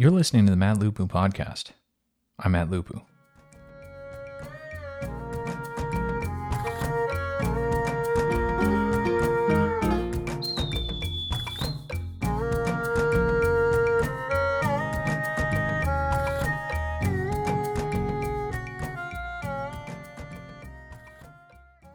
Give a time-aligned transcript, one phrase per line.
[0.00, 1.72] You're listening to the Matt Lupu podcast.
[2.38, 3.02] I'm Matt Lupu.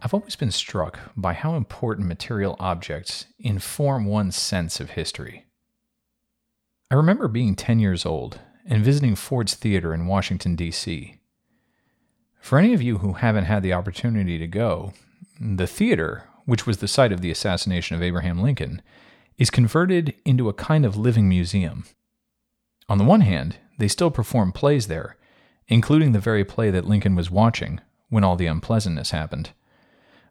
[0.04, 5.45] I've always been struck by how important material objects inform one's sense of history.
[6.92, 11.16] I remember being 10 years old and visiting Ford's Theater in Washington, D.C.
[12.40, 14.94] For any of you who haven't had the opportunity to go,
[15.42, 18.84] the theater, which was the site of the assassination of Abraham Lincoln,
[19.36, 21.86] is converted into a kind of living museum.
[22.88, 25.18] On the one hand, they still perform plays there,
[25.68, 29.50] including the very play that Lincoln was watching when all the unpleasantness happened.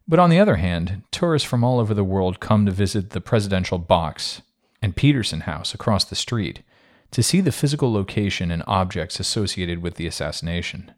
[0.06, 3.20] But on the other hand, tourists from all over the world come to visit the
[3.20, 4.40] presidential box
[4.84, 6.62] and Petersen House across the street
[7.10, 10.92] to see the physical location and objects associated with the assassination.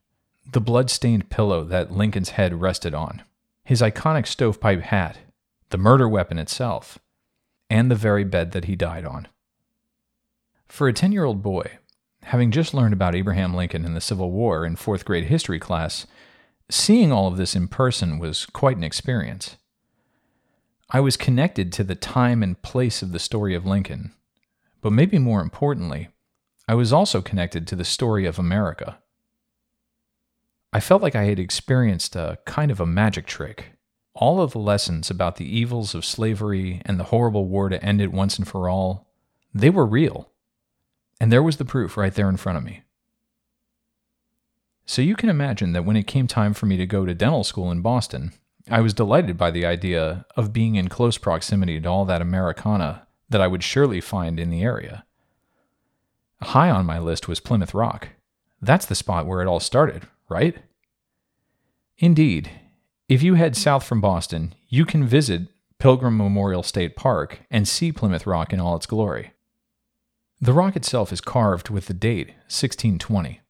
[0.51, 3.23] The blood-stained pillow that Lincoln's head rested on,
[3.62, 5.19] his iconic stovepipe hat,
[5.70, 6.98] the murder weapon itself,
[7.70, 9.28] and the very bed that he died on.
[10.67, 11.78] For a 10 year old boy,
[12.25, 16.09] having just learned about Abraham Lincoln and the Civil War in fourth grade history class,
[16.69, 19.56] seeing all of this in person was quite an experience.
[20.89, 24.12] I was connected to the time and place of the story of Lincoln,
[24.81, 26.09] but maybe more importantly,
[26.69, 28.98] I was also connected to the story of America.
[30.73, 33.73] I felt like I had experienced a kind of a magic trick.
[34.15, 38.00] All of the lessons about the evils of slavery and the horrible war to end
[38.00, 39.09] it once and for all,
[39.53, 40.31] they were real.
[41.21, 42.83] And there was the proof right there in front of me.
[44.84, 47.43] So you can imagine that when it came time for me to go to dental
[47.43, 48.33] school in Boston,
[48.69, 53.06] I was delighted by the idea of being in close proximity to all that Americana
[53.28, 55.05] that I would surely find in the area.
[56.42, 58.09] High on my list was Plymouth Rock.
[58.61, 60.56] That's the spot where it all started, right?
[61.98, 62.50] Indeed,
[63.09, 65.43] if you head south from Boston, you can visit
[65.78, 69.33] Pilgrim Memorial State Park and see Plymouth Rock in all its glory.
[70.41, 73.41] The rock itself is carved with the date 1620.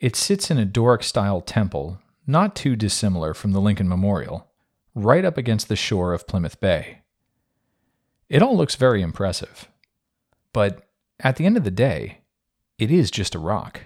[0.00, 4.50] It sits in a Doric style temple not too dissimilar from the Lincoln Memorial,
[4.94, 7.02] right up against the shore of Plymouth Bay.
[8.28, 9.68] It all looks very impressive.
[10.52, 10.88] But
[11.20, 12.20] at the end of the day,
[12.78, 13.82] it is just a rock.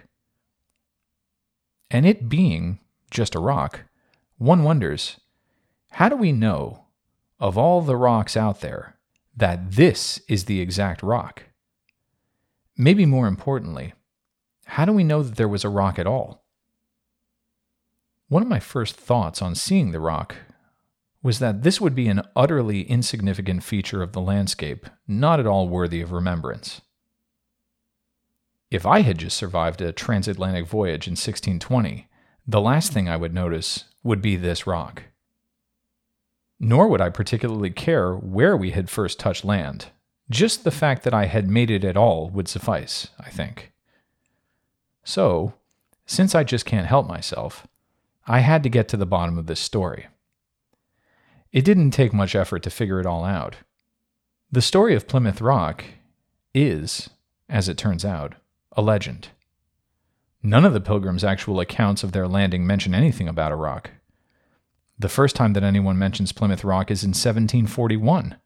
[1.90, 2.80] And it being
[3.10, 3.84] just a rock,
[4.38, 5.20] one wonders
[5.92, 6.84] how do we know,
[7.40, 8.98] of all the rocks out there,
[9.34, 11.44] that this is the exact rock?
[12.76, 13.94] Maybe more importantly,
[14.66, 16.45] how do we know that there was a rock at all?
[18.28, 20.36] One of my first thoughts on seeing the rock
[21.22, 25.68] was that this would be an utterly insignificant feature of the landscape, not at all
[25.68, 26.80] worthy of remembrance.
[28.70, 32.08] If I had just survived a transatlantic voyage in 1620,
[32.46, 35.04] the last thing I would notice would be this rock.
[36.58, 39.86] Nor would I particularly care where we had first touched land.
[40.30, 43.72] Just the fact that I had made it at all would suffice, I think.
[45.04, 45.54] So,
[46.06, 47.66] since I just can't help myself,
[48.26, 50.06] I had to get to the bottom of this story.
[51.52, 53.56] It didn't take much effort to figure it all out.
[54.50, 55.84] The story of Plymouth Rock
[56.54, 57.10] is,
[57.48, 58.34] as it turns out,
[58.72, 59.28] a legend.
[60.42, 63.90] None of the pilgrims' actual accounts of their landing mention anything about a rock.
[64.98, 68.36] The first time that anyone mentions Plymouth Rock is in 1741.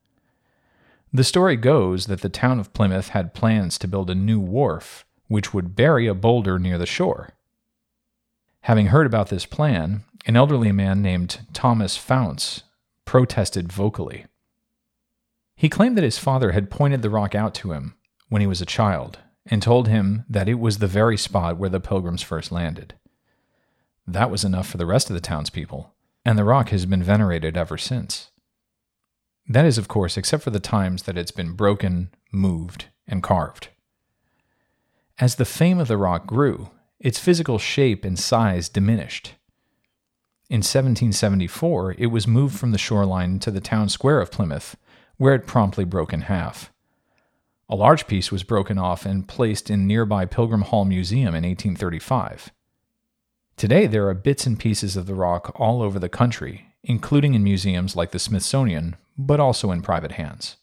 [1.13, 5.05] The story goes that the town of Plymouth had plans to build a new wharf
[5.29, 7.31] which would bury a boulder near the shore.
[8.63, 12.63] Having heard about this plan, an elderly man named Thomas Faunce
[13.05, 14.27] protested vocally.
[15.57, 17.95] He claimed that his father had pointed the rock out to him
[18.29, 21.71] when he was a child and told him that it was the very spot where
[21.71, 22.95] the pilgrims first landed.
[24.07, 25.95] That was enough for the rest of the townspeople,
[26.25, 28.31] and the rock has been venerated ever since.
[29.49, 33.69] That is, of course, except for the times that it's been broken, moved, and carved.
[35.19, 36.71] As the fame of the rock grew,
[37.01, 39.35] its physical shape and size diminished.
[40.51, 44.77] In 1774, it was moved from the shoreline to the town square of Plymouth,
[45.17, 46.73] where it promptly broke in half.
[47.69, 52.51] A large piece was broken off and placed in nearby Pilgrim Hall Museum in 1835.
[53.57, 57.45] Today, there are bits and pieces of the rock all over the country, including in
[57.45, 60.57] museums like the Smithsonian, but also in private hands.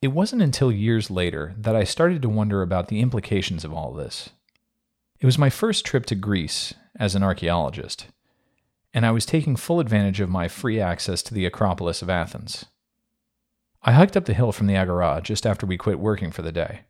[0.00, 3.92] It wasn't until years later that I started to wonder about the implications of all
[3.92, 4.30] this.
[5.22, 8.08] It was my first trip to Greece as an archaeologist,
[8.92, 12.64] and I was taking full advantage of my free access to the Acropolis of Athens.
[13.84, 16.50] I hiked up the hill from the Agora just after we quit working for the
[16.50, 16.80] day.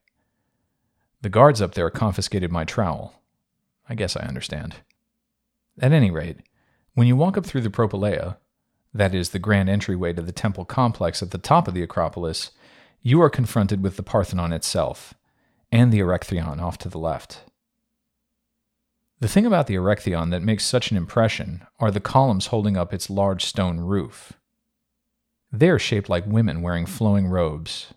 [1.21, 3.21] The guards up there confiscated my trowel.
[3.87, 4.77] I guess I understand.
[5.79, 6.39] At any rate,
[6.95, 8.39] when you walk up through the Propylaea,
[8.95, 12.53] that is, the grand entryway to the temple complex at the top of the Acropolis,
[13.03, 15.13] you are confronted with the Parthenon itself,
[15.71, 17.43] and the Erechtheion off to the left.
[19.23, 22.93] The thing about the Erechtheion that makes such an impression are the columns holding up
[22.93, 24.33] its large stone roof.
[25.53, 27.95] They are shaped like women wearing flowing robes.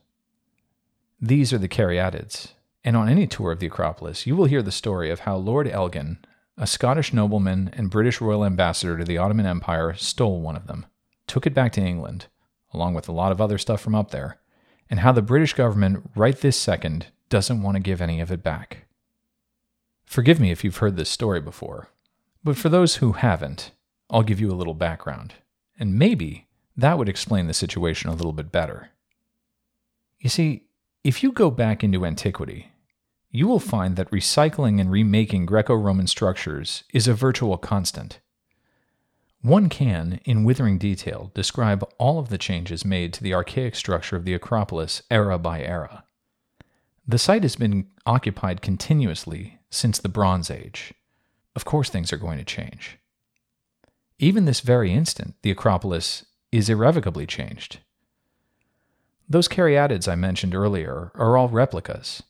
[1.19, 2.49] These are the Caryatids,
[2.83, 5.67] and on any tour of the Acropolis, you will hear the story of how Lord
[5.67, 6.19] Elgin,
[6.59, 10.85] a Scottish nobleman and British royal ambassador to the Ottoman Empire, stole one of them,
[11.25, 12.27] took it back to England,
[12.71, 14.37] along with a lot of other stuff from up there,
[14.91, 18.43] and how the British government, right this second, doesn't want to give any of it
[18.43, 18.84] back.
[20.05, 21.89] Forgive me if you've heard this story before,
[22.43, 23.71] but for those who haven't,
[24.09, 25.33] I'll give you a little background,
[25.79, 26.47] and maybe
[26.77, 28.89] that would explain the situation a little bit better.
[30.19, 30.63] You see,
[31.03, 32.71] if you go back into antiquity,
[33.31, 38.19] you will find that recycling and remaking Greco Roman structures is a virtual constant.
[39.41, 44.15] One can, in withering detail, describe all of the changes made to the archaic structure
[44.15, 46.05] of the Acropolis era by era.
[47.07, 50.93] The site has been occupied continuously since the Bronze Age.
[51.55, 52.97] Of course, things are going to change.
[54.17, 57.79] Even this very instant, the Acropolis is irrevocably changed.
[59.27, 62.23] Those caryatids I mentioned earlier are all replicas.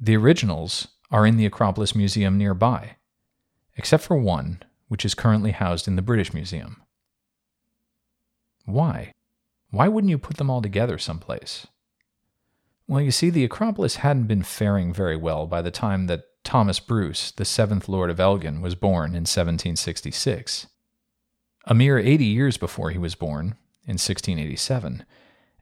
[0.00, 2.96] The originals are in the Acropolis Museum nearby,
[3.76, 6.82] except for one, which is currently housed in the British Museum.
[8.64, 9.12] Why?
[9.70, 11.66] Why wouldn't you put them all together someplace?
[12.86, 16.80] Well, you see, the Acropolis hadn't been faring very well by the time that Thomas
[16.80, 20.66] Bruce, the seventh Lord of Elgin, was born in 1766.
[21.66, 23.48] A mere 80 years before he was born,
[23.84, 25.04] in 1687,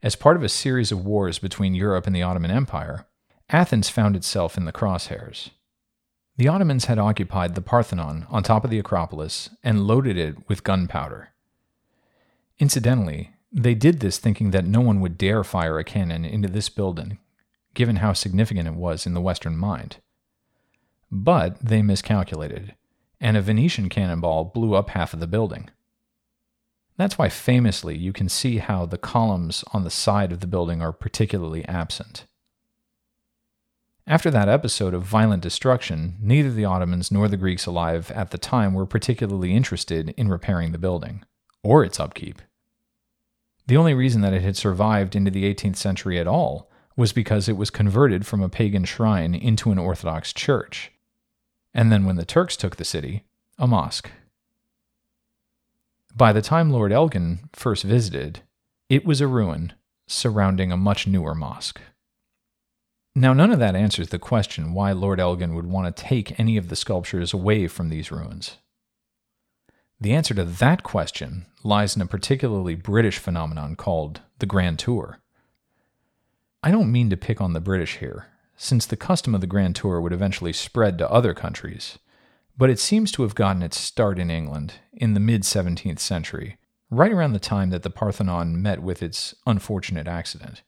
[0.01, 3.05] as part of a series of wars between Europe and the Ottoman Empire,
[3.49, 5.49] Athens found itself in the crosshairs.
[6.37, 10.63] The Ottomans had occupied the Parthenon on top of the Acropolis and loaded it with
[10.63, 11.33] gunpowder.
[12.59, 16.69] Incidentally, they did this thinking that no one would dare fire a cannon into this
[16.69, 17.17] building,
[17.73, 19.97] given how significant it was in the Western mind.
[21.11, 22.75] But they miscalculated,
[23.19, 25.69] and a Venetian cannonball blew up half of the building.
[26.97, 30.81] That's why famously you can see how the columns on the side of the building
[30.81, 32.25] are particularly absent.
[34.07, 38.37] After that episode of violent destruction, neither the Ottomans nor the Greeks alive at the
[38.37, 41.23] time were particularly interested in repairing the building,
[41.61, 42.41] or its upkeep.
[43.67, 47.47] The only reason that it had survived into the 18th century at all was because
[47.49, 50.91] it was converted from a pagan shrine into an Orthodox church,
[51.77, 53.23] and then when the Turks took the city,
[53.59, 54.09] a mosque.
[56.15, 58.41] By the time Lord Elgin first visited,
[58.89, 59.73] it was a ruin
[60.07, 61.79] surrounding a much newer mosque.
[63.13, 66.57] Now, none of that answers the question why Lord Elgin would want to take any
[66.57, 68.57] of the sculptures away from these ruins.
[70.01, 75.19] The answer to that question lies in a particularly British phenomenon called the Grand Tour.
[76.63, 78.27] I don't mean to pick on the British here,
[78.57, 81.99] since the custom of the Grand Tour would eventually spread to other countries,
[82.57, 86.57] but it seems to have gotten its start in England in the mid 17th century,
[86.89, 90.63] right around the time that the Parthenon met with its unfortunate accident.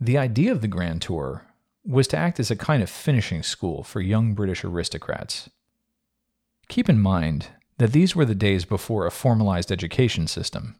[0.00, 1.44] The idea of the Grand Tour
[1.84, 5.50] was to act as a kind of finishing school for young British aristocrats.
[6.68, 10.76] Keep in mind that these were the days before a formalized education system.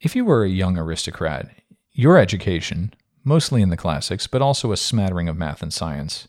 [0.00, 1.50] If you were a young aristocrat,
[1.92, 6.28] your education, mostly in the classics, but also a smattering of math and science,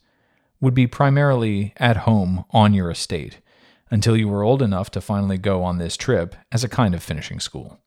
[0.60, 3.40] would be primarily at home on your estate
[3.92, 7.04] until you were old enough to finally go on this trip as a kind of
[7.04, 7.80] finishing school.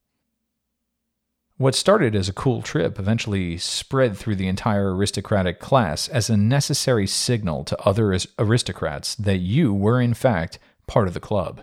[1.58, 6.36] What started as a cool trip eventually spread through the entire aristocratic class as a
[6.36, 11.62] necessary signal to other aristocrats that you were, in fact, part of the club.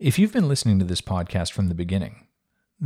[0.00, 2.23] If you've been listening to this podcast from the beginning,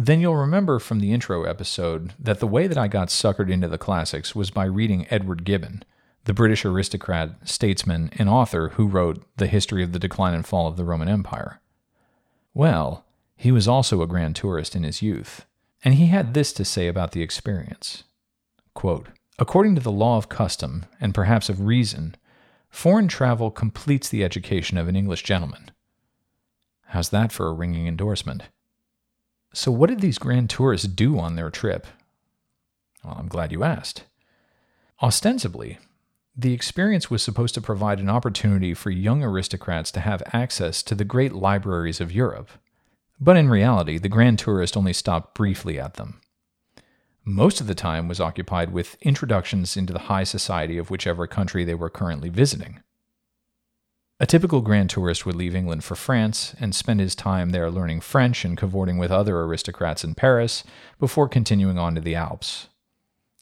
[0.01, 3.67] then you'll remember from the intro episode that the way that I got suckered into
[3.67, 5.85] the classics was by reading Edward Gibbon,
[6.23, 10.69] the British aristocrat, statesman, and author who wrote The History of the Decline and Fall
[10.69, 11.61] of the Roman Empire.
[12.55, 15.47] Well, he was also a grand tourist in his youth,
[15.83, 18.05] and he had this to say about the experience.
[18.75, 22.15] Quote, According to the law of custom, and perhaps of reason,
[22.71, 25.73] Foreign travel completes the education of an English gentleman.
[26.87, 28.45] How's that for a ringing endorsement?
[29.59, 31.89] So, what did these grand tourists do on their trip?
[33.03, 34.05] Well, I'm glad you asked.
[35.03, 35.79] Ostensibly,
[36.37, 40.95] the experience was supposed to provide an opportunity for young aristocrats to have access to
[40.95, 42.51] the great libraries of Europe.
[43.19, 46.21] But in reality, the grand tourist only stopped briefly at them.
[47.25, 51.65] most of the time was occupied with introductions into the high society of whichever country
[51.65, 52.81] they were currently visiting.
[54.21, 58.01] A typical grand tourist would leave England for France and spend his time there learning
[58.01, 60.65] French and cavorting with other aristocrats in Paris
[60.99, 62.69] before continuing on to the Alps.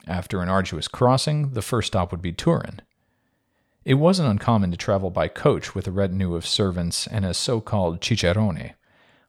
[0.06, 2.82] After an arduous crossing, the first stop would be Turin.
[3.86, 7.62] It wasn't uncommon to travel by coach with a retinue of servants and a so
[7.62, 8.74] called cicerone,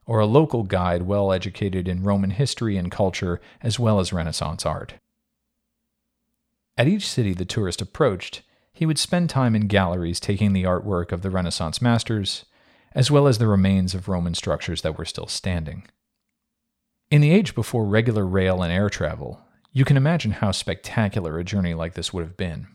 [0.04, 4.66] or a local guide well educated in Roman history and culture as well as Renaissance
[4.66, 4.94] art.
[6.76, 8.42] At each city the tourist approached,
[8.78, 12.44] he would spend time in galleries taking the artwork of the Renaissance masters,
[12.92, 15.82] as well as the remains of Roman structures that were still standing.
[17.10, 19.42] In the age before regular rail and air travel,
[19.72, 22.68] you can imagine how spectacular a journey like this would have been.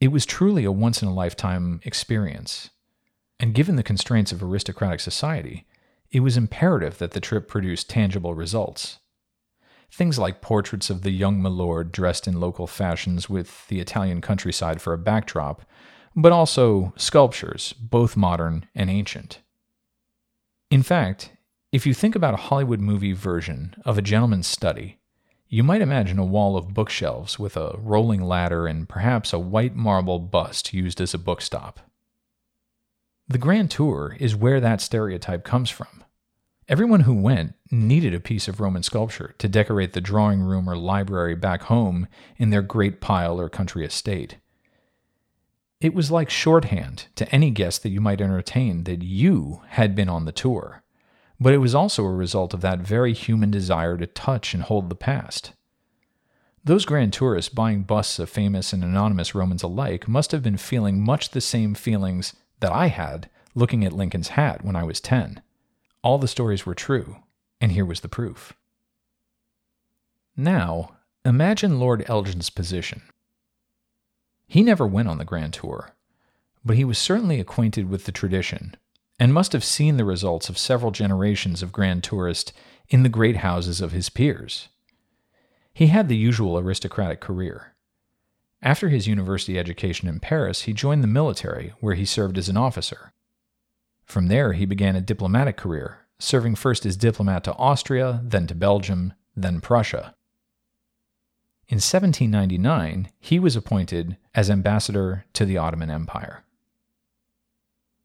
[0.00, 2.70] It was truly a once in a lifetime experience,
[3.40, 5.66] and given the constraints of aristocratic society,
[6.12, 9.00] it was imperative that the trip produce tangible results.
[9.92, 14.80] Things like portraits of the young milord dressed in local fashions with the Italian countryside
[14.80, 15.62] for a backdrop,
[16.16, 19.40] but also sculptures, both modern and ancient.
[20.70, 21.32] In fact,
[21.72, 24.98] if you think about a Hollywood movie version of a gentleman's study,
[25.48, 29.76] you might imagine a wall of bookshelves with a rolling ladder and perhaps a white
[29.76, 31.80] marble bust used as a bookstop.
[33.28, 36.04] The Grand Tour is where that stereotype comes from.
[36.72, 40.74] Everyone who went needed a piece of Roman sculpture to decorate the drawing room or
[40.74, 44.38] library back home in their great pile or country estate.
[45.82, 50.08] It was like shorthand to any guest that you might entertain that you had been
[50.08, 50.82] on the tour,
[51.38, 54.88] but it was also a result of that very human desire to touch and hold
[54.88, 55.52] the past.
[56.64, 61.04] Those grand tourists buying busts of famous and anonymous Romans alike must have been feeling
[61.04, 65.42] much the same feelings that I had looking at Lincoln's hat when I was 10.
[66.02, 67.16] All the stories were true,
[67.60, 68.52] and here was the proof.
[70.36, 73.02] Now, imagine Lord Elgin's position.
[74.46, 75.90] He never went on the Grand Tour,
[76.64, 78.76] but he was certainly acquainted with the tradition
[79.20, 82.52] and must have seen the results of several generations of Grand Tourists
[82.88, 84.68] in the great houses of his peers.
[85.72, 87.74] He had the usual aristocratic career.
[88.60, 92.56] After his university education in Paris, he joined the military, where he served as an
[92.56, 93.12] officer.
[94.12, 98.54] From there, he began a diplomatic career, serving first as diplomat to Austria, then to
[98.54, 100.14] Belgium, then Prussia.
[101.66, 106.44] In 1799, he was appointed as ambassador to the Ottoman Empire.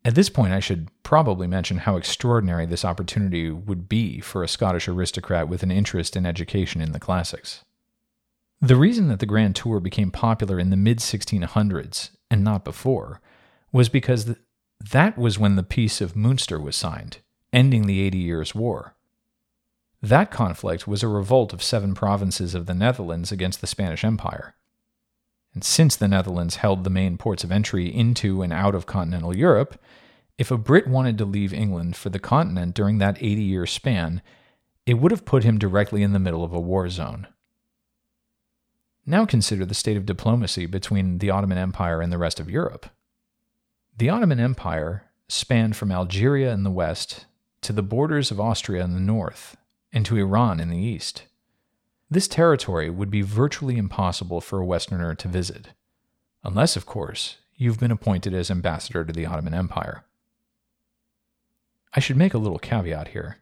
[0.05, 4.47] At this point, I should probably mention how extraordinary this opportunity would be for a
[4.47, 7.65] Scottish aristocrat with an interest in education in the classics.
[8.61, 13.19] The reason that the Grand Tour became popular in the mid 1600s and not before
[13.73, 14.37] was because
[14.79, 17.17] that was when the Peace of Munster was signed,
[17.51, 18.95] ending the Eighty Years' War.
[20.01, 24.55] That conflict was a revolt of seven provinces of the Netherlands against the Spanish Empire.
[25.53, 29.35] And since the Netherlands held the main ports of entry into and out of continental
[29.35, 29.79] Europe,
[30.37, 34.21] if a Brit wanted to leave England for the continent during that 80 year span,
[34.85, 37.27] it would have put him directly in the middle of a war zone.
[39.05, 42.87] Now consider the state of diplomacy between the Ottoman Empire and the rest of Europe.
[43.97, 47.25] The Ottoman Empire spanned from Algeria in the west
[47.61, 49.57] to the borders of Austria in the north
[49.91, 51.23] and to Iran in the east.
[52.07, 55.69] This territory would be virtually impossible for a Westerner to visit,
[56.43, 60.05] unless, of course, you've been appointed as ambassador to the Ottoman Empire.
[61.95, 63.37] I should make a little caveat here.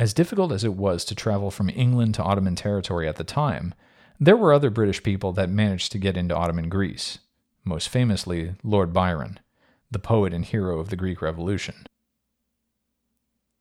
[0.00, 3.74] As difficult as it was to travel from England to Ottoman territory at the time,
[4.18, 7.18] there were other British people that managed to get into Ottoman Greece
[7.68, 9.38] most famously Lord Byron,
[9.90, 11.86] the poet and hero of the Greek Revolution.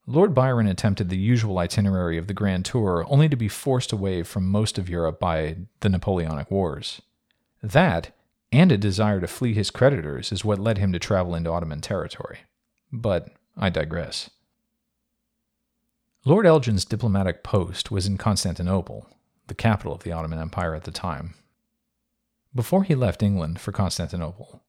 [0.10, 4.24] Lord Byron attempted the usual itinerary of the Grand Tour only to be forced away
[4.24, 7.02] from most of Europe by the Napoleonic Wars.
[7.62, 8.16] That,
[8.50, 11.82] and a desire to flee his creditors, is what led him to travel into Ottoman
[11.82, 12.40] territory.
[12.90, 14.30] But I digress.
[16.24, 19.08] Lord Elgin's diplomatic post was in Constantinople,
[19.48, 21.36] the capital of the Ottoman Empire at the time,
[22.54, 24.63] before he left England for Constantinople,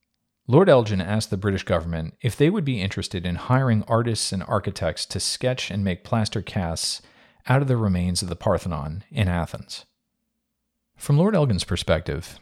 [0.46, 4.42] Lord Elgin asked the British government if they would be interested in hiring artists and
[4.44, 7.02] architects to sketch and make plaster casts
[7.46, 9.84] out of the remains of the Parthenon in Athens.
[10.96, 12.38] From Lord Elgin's perspective,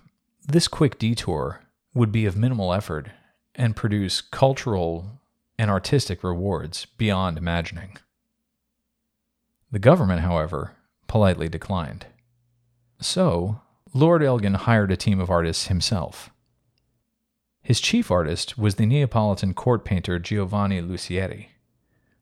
[0.47, 1.62] this quick detour
[1.95, 3.11] would be of minimal effort
[3.55, 5.21] and produce cultural
[5.59, 7.97] and artistic rewards beyond imagining.
[9.73, 10.76] The government, however,
[11.09, 12.07] politely declined.
[13.00, 13.61] So,
[13.97, 16.29] Lord Elgin hired a team of artists himself.
[17.62, 21.53] His chief artist was the Neapolitan court painter Giovanni Lusieri.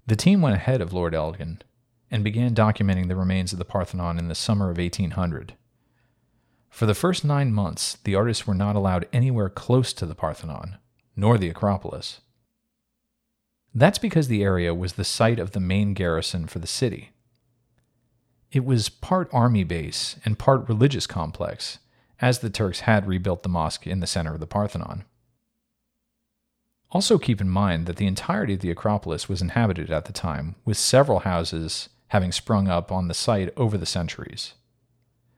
[0.07, 1.61] The team went ahead of Lord Elgin,
[2.13, 5.55] and began documenting the remains of the Parthenon in the summer of 1800.
[6.71, 10.79] For the first nine months, the artists were not allowed anywhere close to the Parthenon,
[11.17, 12.21] nor the Acropolis.
[13.75, 17.14] That's because the area was the site of the main garrison for the city.
[18.55, 21.81] It was part army base and part religious complex,
[22.21, 25.03] as the Turks had rebuilt the mosque in the center of the Parthenon.
[26.93, 30.55] Also, keep in mind that the entirety of the Acropolis was inhabited at the time,
[30.65, 34.55] with several houses having sprung up on the site over the centuries.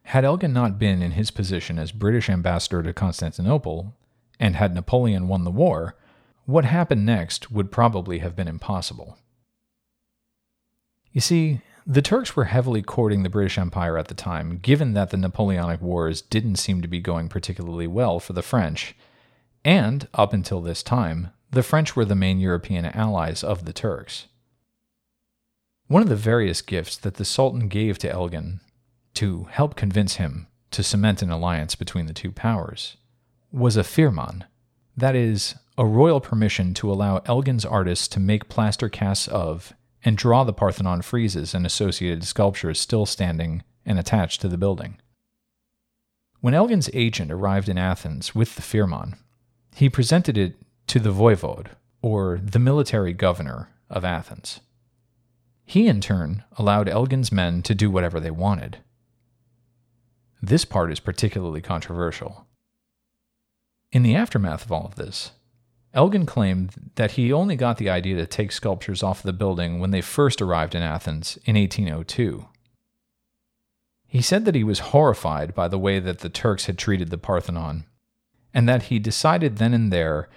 [0.02, 3.96] Had Elgin not been in his position as British ambassador to Constantinople,
[4.38, 5.96] and had Napoleon won the war,
[6.44, 9.16] what happened next would probably have been impossible.
[11.12, 15.11] You see, the Turks were heavily courting the British Empire at the time, given that
[15.11, 18.97] the Napoleonic Wars didn't seem to be going particularly well for the French,
[19.64, 24.26] and, up until this time, the French were the main European allies of the Turks.
[25.87, 28.61] One of the various gifts that the Sultan gave to Elgin
[29.14, 32.97] to help convince him to cement an alliance between the two powers
[33.52, 34.45] was a firman,
[34.97, 39.73] that is, a royal permission to allow Elgin's artists to make plaster casts of
[40.06, 44.98] and draw the Parthenon friezes and associated sculptures still standing and attached to the building.
[46.40, 49.16] When Elgin's agent arrived in Athens with the firman,
[49.75, 50.54] he presented it
[50.86, 51.70] to the voivode,
[52.02, 54.60] or the military governor of Athens.
[55.64, 58.78] He, in turn, allowed Elgin's men to do whatever they wanted.
[60.40, 62.46] This part is particularly controversial.
[63.90, 65.32] In the aftermath of all of this,
[65.96, 69.92] Elgin claimed that he only got the idea to take sculptures off the building when
[69.92, 72.46] they first arrived in Athens in 1802.
[74.06, 77.16] He said that he was horrified by the way that the Turks had treated the
[77.16, 77.86] Parthenon,
[78.52, 80.28] and that he decided then and there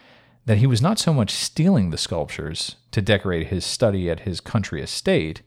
[0.46, 4.40] that he was not so much stealing the sculptures to decorate his study at his
[4.40, 5.42] country estate,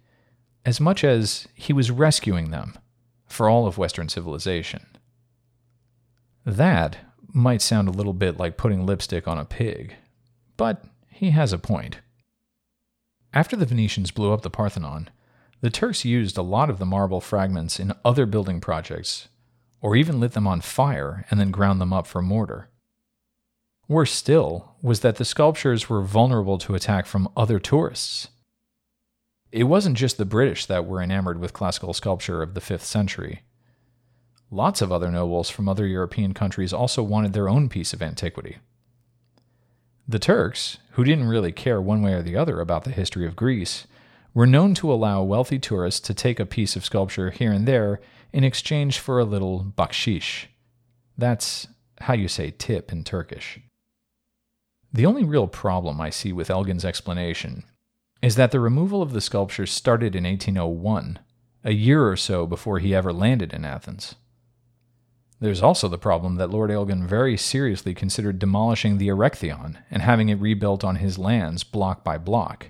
[0.66, 2.78] as much as he was rescuing them
[3.26, 4.86] for all of Western civilization.
[6.44, 6.98] That
[7.32, 9.96] might sound a little bit like putting lipstick on a pig,
[10.56, 11.98] but he has a point.
[13.32, 15.08] After the Venetians blew up the Parthenon,
[15.60, 19.28] the Turks used a lot of the marble fragments in other building projects,
[19.80, 22.68] or even lit them on fire and then ground them up for mortar.
[23.88, 28.28] Worse still was that the sculptures were vulnerable to attack from other tourists.
[29.50, 33.42] It wasn't just the British that were enamored with classical sculpture of the 5th century.
[34.50, 38.58] Lots of other nobles from other European countries also wanted their own piece of antiquity.
[40.12, 43.34] The Turks, who didn't really care one way or the other about the history of
[43.34, 43.86] Greece,
[44.34, 47.98] were known to allow wealthy tourists to take a piece of sculpture here and there
[48.30, 50.48] in exchange for a little bakshish.
[51.16, 51.66] That's
[52.02, 53.58] how you say tip in Turkish.
[54.92, 57.64] The only real problem I see with Elgin's explanation
[58.20, 61.20] is that the removal of the sculptures started in 1801,
[61.64, 64.16] a year or so before he ever landed in Athens.
[65.42, 70.28] There's also the problem that Lord Elgin very seriously considered demolishing the Erechtheion and having
[70.28, 72.68] it rebuilt on his lands block by block.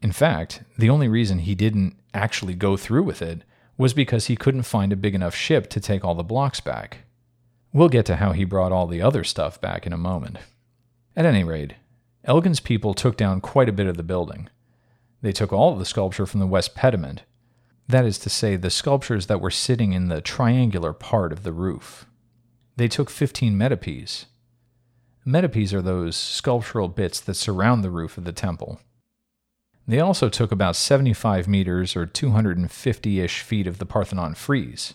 [0.00, 3.42] In fact, the only reason he didn't actually go through with it
[3.76, 7.00] was because he couldn't find a big enough ship to take all the blocks back.
[7.70, 10.38] We'll get to how he brought all the other stuff back in a moment.
[11.14, 11.74] At any rate,
[12.24, 14.48] Elgin's people took down quite a bit of the building.
[15.20, 17.24] They took all of the sculpture from the west pediment,
[17.90, 21.52] that is to say, the sculptures that were sitting in the triangular part of the
[21.52, 22.06] roof.
[22.76, 24.26] They took 15 metopes.
[25.26, 28.80] Metopes are those sculptural bits that surround the roof of the temple.
[29.86, 34.94] They also took about 75 meters or 250 ish feet of the Parthenon frieze.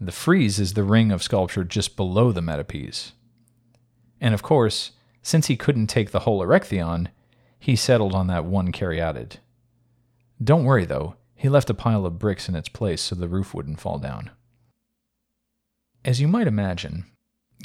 [0.00, 3.12] The frieze is the ring of sculpture just below the metopes.
[4.20, 7.08] And of course, since he couldn't take the whole Erechtheion,
[7.58, 9.36] he settled on that one caryatid.
[10.42, 13.54] Don't worry though, he left a pile of bricks in its place so the roof
[13.54, 14.30] wouldn't fall down.
[16.04, 17.06] As you might imagine,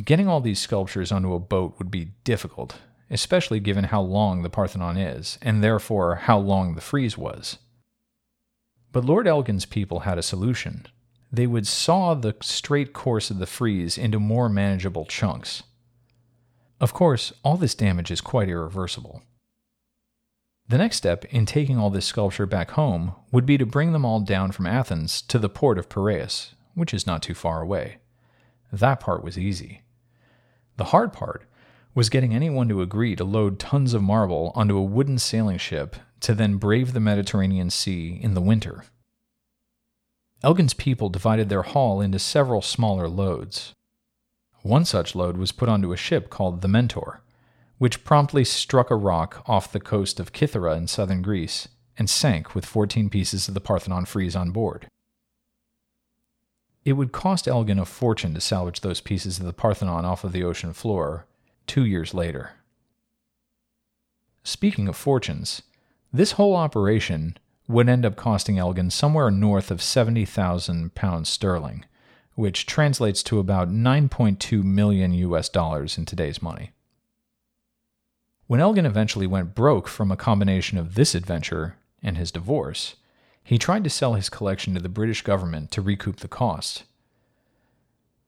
[0.01, 2.77] getting all these sculptures onto a boat would be difficult,
[3.11, 7.57] especially given how long the Parthenon is, and therefore how long the frieze was.
[8.93, 10.87] But Lord Elgin's people had a solution.
[11.29, 15.63] They would saw the straight course of the frieze into more manageable chunks.
[16.79, 19.21] Of course, all this damage is quite irreversible.
[20.67, 24.03] The next step in taking all this sculpture back home would be to bring them
[24.03, 27.97] all down from Athens to the port of Piraeus, which is not too far away.
[28.71, 29.83] That part was easy.
[30.77, 31.45] The hard part
[31.93, 35.95] was getting anyone to agree to load tons of marble onto a wooden sailing ship
[36.21, 38.85] to then brave the Mediterranean Sea in the winter.
[40.43, 43.73] Elgin's people divided their haul into several smaller loads.
[44.63, 47.21] One such load was put onto a ship called the Mentor,
[47.77, 52.55] which promptly struck a rock off the coast of Kythera in southern Greece and sank
[52.55, 54.87] with 14 pieces of the Parthenon frieze on board.
[56.83, 60.31] It would cost Elgin a fortune to salvage those pieces of the Parthenon off of
[60.31, 61.25] the ocean floor
[61.67, 62.51] two years later.
[64.43, 65.63] Speaking of fortunes,
[66.13, 71.85] this whole operation would end up costing Elgin somewhere north of 70,000 pounds sterling,
[72.35, 76.71] which translates to about 9.2 million US dollars in today's money.
[78.47, 82.95] When Elgin eventually went broke from a combination of this adventure and his divorce,
[83.43, 86.83] he tried to sell his collection to the British government to recoup the cost.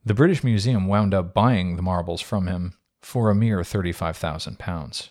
[0.06, 5.10] The British Museum wound up buying the marbles from him for a mere £35,000.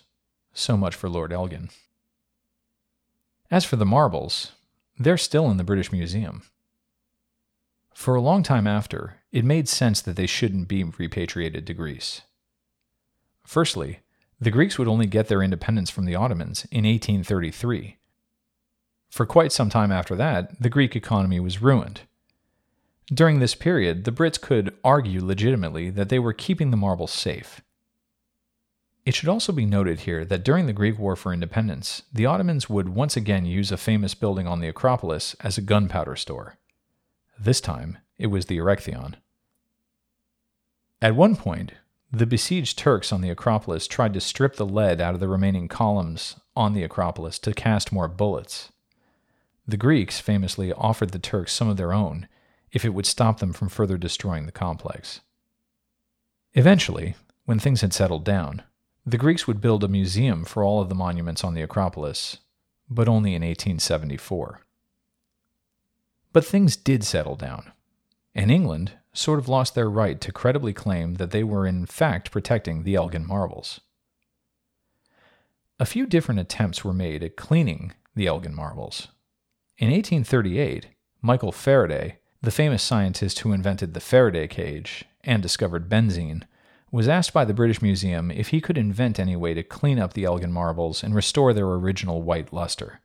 [0.53, 1.69] So much for Lord Elgin.
[3.49, 4.53] As for the marbles,
[4.99, 6.43] they're still in the British Museum.
[7.93, 12.21] For a long time after, it made sense that they shouldn't be repatriated to Greece.
[13.45, 13.99] Firstly,
[14.39, 17.97] the Greeks would only get their independence from the Ottomans in 1833.
[19.09, 22.01] For quite some time after that, the Greek economy was ruined.
[23.07, 27.61] During this period, the Brits could argue legitimately that they were keeping the marbles safe.
[29.05, 32.69] It should also be noted here that during the Greek War for Independence, the Ottomans
[32.69, 36.57] would once again use a famous building on the Acropolis as a gunpowder store.
[37.39, 39.15] This time, it was the Erechtheion.
[41.01, 41.71] At one point,
[42.11, 45.67] the besieged Turks on the Acropolis tried to strip the lead out of the remaining
[45.67, 48.71] columns on the Acropolis to cast more bullets.
[49.67, 52.27] The Greeks famously offered the Turks some of their own
[52.71, 55.21] if it would stop them from further destroying the complex.
[56.53, 57.15] Eventually,
[57.45, 58.63] when things had settled down,
[59.05, 62.37] the Greeks would build a museum for all of the monuments on the Acropolis,
[62.89, 64.61] but only in 1874.
[66.33, 67.71] But things did settle down,
[68.35, 72.31] and England sort of lost their right to credibly claim that they were in fact
[72.31, 73.81] protecting the Elgin marbles.
[75.79, 79.07] A few different attempts were made at cleaning the Elgin marbles.
[79.77, 80.87] In 1838,
[81.21, 86.43] Michael Faraday, the famous scientist who invented the Faraday cage and discovered benzene,
[86.91, 90.13] was asked by the British Museum if he could invent any way to clean up
[90.13, 93.01] the Elgin marbles and restore their original white luster.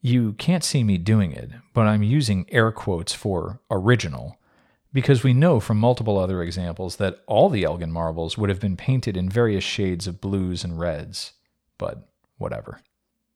[0.00, 4.38] You can't see me doing it, but I'm using air quotes for original
[4.92, 8.76] because we know from multiple other examples that all the Elgin marbles would have been
[8.76, 11.32] painted in various shades of blues and reds.
[11.78, 12.80] But whatever.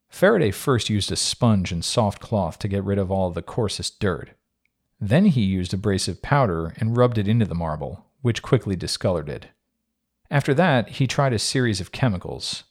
[0.09, 4.01] Faraday first used a sponge and soft cloth to get rid of all the coarsest
[4.01, 4.31] dirt.
[5.01, 9.49] Then he used abrasive powder and rubbed it into the marble, which quickly discolored it.
[10.31, 12.64] After that, he tried a series of chemicals.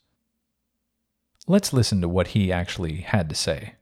[1.48, 3.76] Let's listen to what he actually had to say.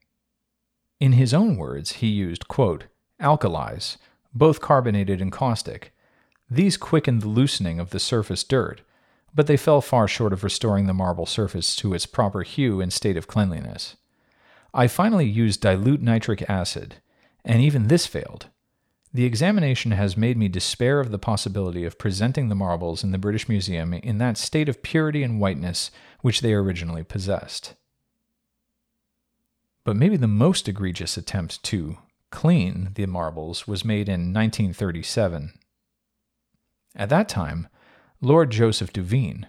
[1.00, 2.86] In his own words, he used, quote,
[3.20, 3.98] alkalis,
[4.34, 5.94] both carbonated and caustic.
[6.50, 8.82] These quickened the loosening of the surface dirt,
[9.34, 12.92] but they fell far short of restoring the marble surface to its proper hue and
[12.92, 13.96] state of cleanliness.
[14.74, 16.96] I finally used dilute nitric acid,
[17.44, 18.48] and even this failed.
[19.14, 23.18] The examination has made me despair of the possibility of presenting the marbles in the
[23.18, 25.92] British Museum in that state of purity and whiteness
[26.22, 27.74] which they originally possessed.
[29.84, 31.98] But maybe the most egregious attempt to
[32.32, 35.54] clean the marbles was made in 1937.
[36.96, 37.68] At that time,
[38.22, 39.46] Lord Joseph Duveen,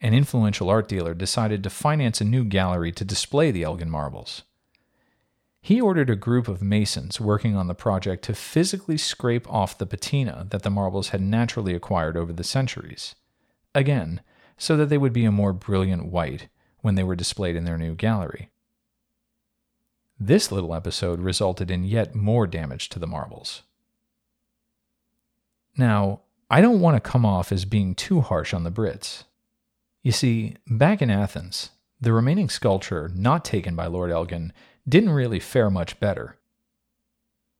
[0.00, 4.42] an influential art dealer, decided to finance a new gallery to display the Elgin marbles.
[5.60, 9.86] He ordered a group of masons working on the project to physically scrape off the
[9.86, 13.14] patina that the marbles had naturally acquired over the centuries.
[13.74, 14.20] Again,
[14.58, 16.48] so that they would be a more brilliant white
[16.80, 18.50] when they were displayed in their new gallery.
[20.24, 23.62] This little episode resulted in yet more damage to the marbles.
[25.76, 29.24] Now, I don't want to come off as being too harsh on the Brits.
[30.04, 34.52] You see, back in Athens, the remaining sculpture not taken by Lord Elgin
[34.88, 36.36] didn't really fare much better.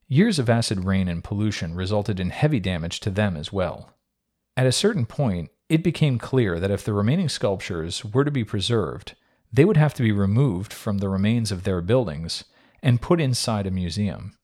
[0.06, 3.90] Years of acid rain and pollution resulted in heavy damage to them as well.
[4.56, 8.44] At a certain point, it became clear that if the remaining sculptures were to be
[8.44, 9.16] preserved,
[9.52, 12.44] they would have to be removed from the remains of their buildings
[12.82, 14.36] and put inside a museum.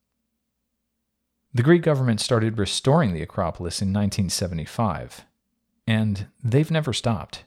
[1.53, 5.25] The Greek government started restoring the Acropolis in 1975,
[5.87, 7.45] and they've never stopped.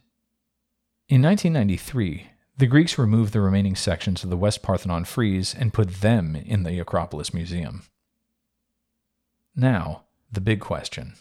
[1.08, 2.28] In 1993,
[2.58, 6.64] the Greeks removed the remaining sections of the West Parthenon frieze and put them in
[6.64, 7.84] the Acropolis Museum.
[9.56, 11.16] Now, the big question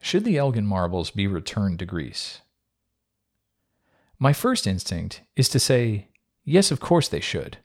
[0.00, 2.40] should the Elgin marbles be returned to Greece?
[4.18, 6.08] My first instinct is to say,
[6.44, 7.58] yes, of course they should.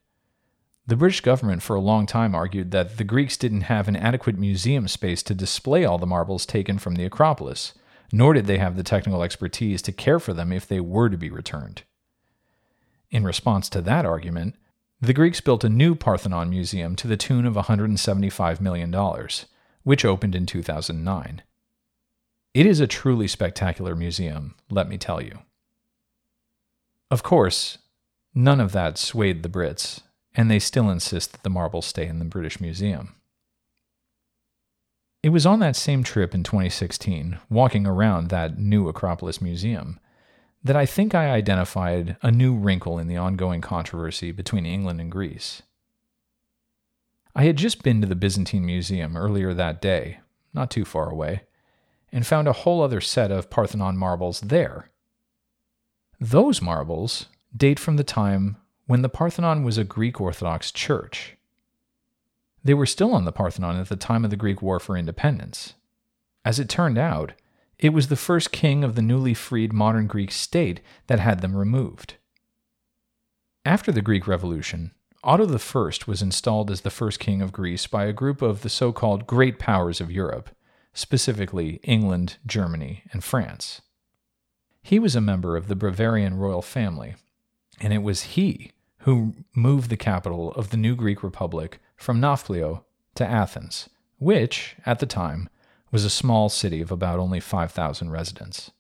[0.88, 4.38] The British government for a long time argued that the Greeks didn't have an adequate
[4.38, 7.73] museum space to display all the marbles taken from the Acropolis,
[8.13, 11.17] nor did they have the technical expertise to care for them if they were to
[11.17, 11.84] be returned.
[13.12, 14.56] In response to that argument,
[15.02, 19.28] the Greeks built a new Parthenon museum to the tune of $175 million,
[19.84, 21.41] which opened in 2009.
[22.54, 25.39] It is a truly spectacular museum, let me tell you.
[27.12, 27.78] Of course,
[28.34, 30.02] none of that swayed the Brits,
[30.38, 33.15] and they still insist that the marbles stay in the British Museum.
[35.23, 40.00] It was on that same trip in 2016, walking around that new Acropolis Museum,
[40.63, 45.12] that I think I identified a new wrinkle in the ongoing controversy between England and
[45.12, 45.63] Greece.
[47.36, 50.19] I had just been to the Byzantine Museum earlier that day,
[50.54, 51.43] not too far away,
[52.12, 54.89] and found a whole other set of Parthenon marbles there.
[56.19, 61.36] Those marbles date from the time when the Parthenon was a Greek Orthodox church.
[62.63, 65.73] They were still on the Parthenon at the time of the Greek War for Independence.
[66.45, 67.34] As it turned out,
[67.78, 71.56] it was the first king of the newly freed modern Greek state that had them
[71.56, 72.15] removed.
[73.65, 78.06] After the Greek Revolution, Otto I was installed as the first king of Greece by
[78.06, 80.50] a group of the so called great powers of Europe,
[80.93, 83.82] specifically England, Germany, and France.
[84.82, 87.15] He was a member of the Bavarian royal family,
[87.82, 88.71] and it was he
[89.08, 92.84] who moved the capital of the new Greek Republic from Nafplio
[93.15, 93.88] to Athens,
[94.20, 95.48] which, at the time,
[95.93, 98.72] was a small city of about only 5,000 residents.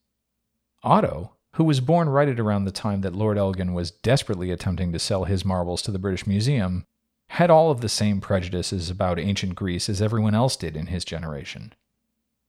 [0.83, 4.91] Otto, who was born right at around the time that Lord Elgin was desperately attempting
[4.91, 6.83] to sell his marbles to the British Museum,
[7.29, 11.05] had all of the same prejudices about ancient Greece as everyone else did in his
[11.05, 11.71] generation.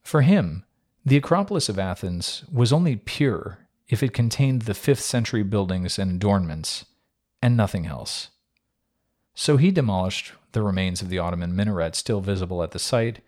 [0.02, 0.64] For him,
[1.06, 6.10] the Acropolis of Athens was only pure if it contained the 5th century buildings and
[6.10, 6.84] adornments,
[7.42, 8.28] and nothing else.
[9.34, 13.20] So he demolished the remains of the Ottoman minaret still visible at the site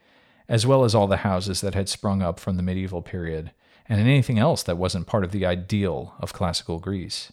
[0.50, 3.52] as well as all the houses that had sprung up from the medieval period,
[3.88, 7.32] and anything else that wasn't part of the ideal of classical Greece.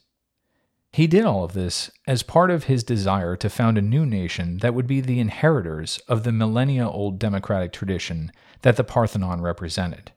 [0.93, 4.59] He did all of this as part of his desire to found a new nation
[4.59, 10.11] that would be the inheritors of the millennia old democratic tradition that the Parthenon represented.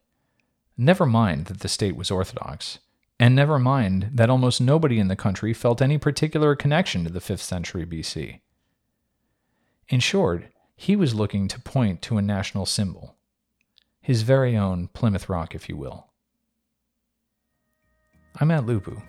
[0.77, 2.81] Never mind that the state was Orthodox,
[3.21, 7.21] and never mind that almost nobody in the country felt any particular connection to the
[7.21, 8.41] 5th century BC.
[9.91, 13.17] In short, he was looking to point to a national symbol,
[14.01, 16.07] his very own Plymouth Rock, if you will.
[18.41, 19.03] I'm Matt Lupu.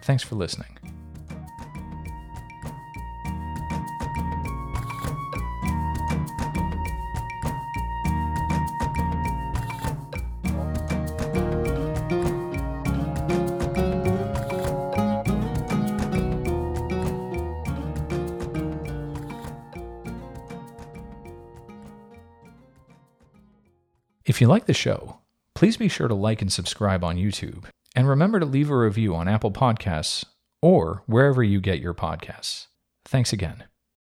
[0.00, 0.78] Thanks for listening.
[24.32, 25.18] If you like the show,
[25.54, 27.64] please be sure to like and subscribe on YouTube.
[27.94, 30.24] And remember to leave a review on Apple Podcasts
[30.62, 32.68] or wherever you get your podcasts.
[33.04, 33.64] Thanks again.